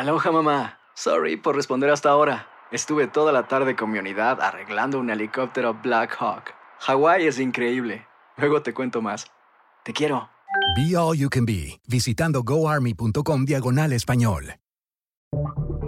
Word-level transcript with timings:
Aloha 0.00 0.32
mamá. 0.32 0.78
Sorry 0.94 1.36
por 1.36 1.54
responder 1.54 1.90
hasta 1.90 2.08
ahora. 2.08 2.46
Estuve 2.72 3.06
toda 3.06 3.32
la 3.32 3.48
tarde 3.48 3.76
con 3.76 3.90
mi 3.90 3.98
unidad 3.98 4.40
arreglando 4.40 4.98
un 4.98 5.10
helicóptero 5.10 5.74
Black 5.74 6.16
Hawk. 6.18 6.54
Hawái 6.78 7.26
es 7.26 7.38
increíble. 7.38 8.06
Luego 8.38 8.62
te 8.62 8.72
cuento 8.72 9.02
más. 9.02 9.30
Te 9.84 9.92
quiero. 9.92 10.30
Be 10.74 10.96
All 10.96 11.18
You 11.18 11.28
Can 11.28 11.44
Be, 11.44 11.82
visitando 11.86 12.42
goarmy.com 12.42 13.44
diagonal 13.44 13.92
español. 13.92 14.54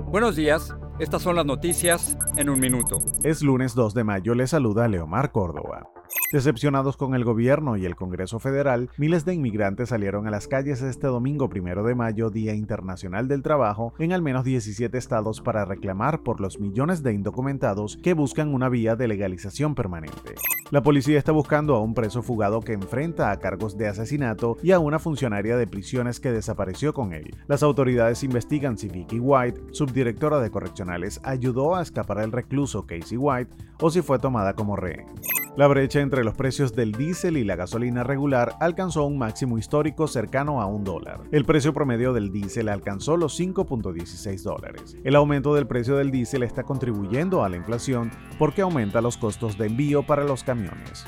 Buenos 0.08 0.36
días, 0.36 0.76
estas 0.98 1.22
son 1.22 1.36
las 1.36 1.46
noticias 1.46 2.18
en 2.36 2.50
un 2.50 2.60
minuto. 2.60 2.98
Es 3.24 3.40
lunes 3.40 3.74
2 3.74 3.94
de 3.94 4.04
mayo, 4.04 4.34
le 4.34 4.46
saluda 4.46 4.88
Leomar 4.88 5.32
Córdoba. 5.32 5.88
Decepcionados 6.32 6.96
con 6.96 7.14
el 7.14 7.24
gobierno 7.24 7.76
y 7.76 7.84
el 7.84 7.94
Congreso 7.94 8.38
Federal, 8.38 8.88
miles 8.96 9.26
de 9.26 9.34
inmigrantes 9.34 9.90
salieron 9.90 10.26
a 10.26 10.30
las 10.30 10.48
calles 10.48 10.80
este 10.80 11.06
domingo 11.06 11.50
primero 11.50 11.84
de 11.84 11.94
mayo, 11.94 12.30
Día 12.30 12.54
Internacional 12.54 13.28
del 13.28 13.42
Trabajo, 13.42 13.92
en 13.98 14.14
al 14.14 14.22
menos 14.22 14.42
17 14.42 14.96
estados 14.96 15.42
para 15.42 15.66
reclamar 15.66 16.22
por 16.22 16.40
los 16.40 16.58
millones 16.58 17.02
de 17.02 17.12
indocumentados 17.12 17.98
que 18.02 18.14
buscan 18.14 18.54
una 18.54 18.70
vía 18.70 18.96
de 18.96 19.08
legalización 19.08 19.74
permanente. 19.74 20.34
La 20.70 20.82
policía 20.82 21.18
está 21.18 21.32
buscando 21.32 21.76
a 21.76 21.82
un 21.82 21.92
preso 21.92 22.22
fugado 22.22 22.60
que 22.60 22.72
enfrenta 22.72 23.30
a 23.30 23.38
cargos 23.38 23.76
de 23.76 23.88
asesinato 23.88 24.56
y 24.62 24.72
a 24.72 24.78
una 24.78 24.98
funcionaria 24.98 25.58
de 25.58 25.66
prisiones 25.66 26.18
que 26.18 26.32
desapareció 26.32 26.94
con 26.94 27.12
él. 27.12 27.36
Las 27.46 27.62
autoridades 27.62 28.22
investigan 28.22 28.78
si 28.78 28.88
Vicky 28.88 29.18
White, 29.18 29.60
subdirectora 29.72 30.40
de 30.40 30.50
correccionales, 30.50 31.20
ayudó 31.24 31.76
a 31.76 31.82
escapar 31.82 32.20
al 32.20 32.32
recluso 32.32 32.86
Casey 32.86 33.18
White 33.18 33.54
o 33.82 33.90
si 33.90 34.00
fue 34.00 34.18
tomada 34.18 34.54
como 34.54 34.76
rehén. 34.76 35.08
La 35.54 35.66
brecha 35.66 36.00
entre 36.00 36.24
los 36.24 36.34
precios 36.34 36.74
del 36.74 36.92
diésel 36.92 37.36
y 37.36 37.44
la 37.44 37.56
gasolina 37.56 38.02
regular 38.02 38.54
alcanzó 38.58 39.04
un 39.04 39.18
máximo 39.18 39.58
histórico 39.58 40.06
cercano 40.06 40.62
a 40.62 40.66
un 40.66 40.82
dólar. 40.82 41.20
El 41.30 41.44
precio 41.44 41.74
promedio 41.74 42.14
del 42.14 42.32
diésel 42.32 42.70
alcanzó 42.70 43.18
los 43.18 43.38
5.16 43.38 44.42
dólares. 44.44 44.96
El 45.04 45.14
aumento 45.14 45.54
del 45.54 45.66
precio 45.66 45.96
del 45.96 46.10
diésel 46.10 46.42
está 46.42 46.62
contribuyendo 46.62 47.44
a 47.44 47.50
la 47.50 47.58
inflación 47.58 48.10
porque 48.38 48.62
aumenta 48.62 49.02
los 49.02 49.18
costos 49.18 49.58
de 49.58 49.66
envío 49.66 50.06
para 50.06 50.24
los 50.24 50.42
camiones. 50.42 51.04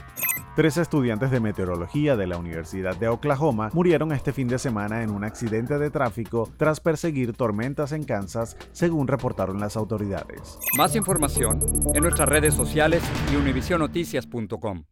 Tres 0.55 0.77
estudiantes 0.77 1.33
de 1.33 1.41
meteorología 1.41 2.15
de 2.15 2.29
la 2.29 2.39
Universidad 2.39 2.97
de 2.97 3.09
Oklahoma 3.09 3.71
murieron 3.73 4.13
este 4.13 4.33
fin 4.33 4.47
de 4.47 4.61
semana 4.61 5.03
en 5.03 5.11
un 5.11 5.25
accidente 5.25 5.79
de 5.79 5.91
tráfico 5.91 6.49
tras 6.57 6.79
perseguir 6.79 7.33
tormentas 7.33 7.91
en 7.91 8.05
Kansas, 8.05 8.57
según 8.71 9.09
reportaron 9.09 9.59
las 9.59 9.77
autoridades. 9.77 10.57
Más 10.79 10.95
información 10.95 11.59
en 11.93 12.03
nuestras 12.03 12.29
redes 12.29 12.55
sociales 12.55 13.03
y 13.33 13.37
univisionoticias.com. 13.37 14.85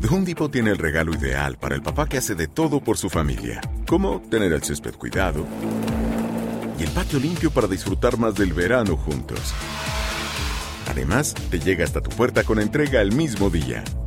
The 0.00 0.08
Home 0.08 0.24
Depot 0.24 0.50
tiene 0.50 0.70
el 0.70 0.78
regalo 0.78 1.12
ideal 1.12 1.58
para 1.58 1.74
el 1.74 1.82
papá 1.82 2.06
que 2.06 2.16
hace 2.16 2.34
de 2.34 2.48
todo 2.48 2.80
por 2.80 2.96
su 2.96 3.10
familia, 3.10 3.60
como 3.86 4.22
tener 4.30 4.54
el 4.54 4.62
césped 4.62 4.94
cuidado 4.94 5.44
y 6.78 6.82
el 6.82 6.90
patio 6.90 7.20
limpio 7.20 7.50
para 7.50 7.68
disfrutar 7.68 8.18
más 8.18 8.34
del 8.36 8.54
verano 8.54 8.96
juntos. 8.96 9.54
Además, 10.88 11.34
te 11.50 11.58
llega 11.58 11.84
hasta 11.84 12.00
tu 12.00 12.08
puerta 12.10 12.42
con 12.42 12.58
entrega 12.58 13.02
el 13.02 13.12
mismo 13.12 13.50
día. 13.50 13.84